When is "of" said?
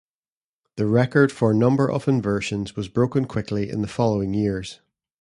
1.87-2.07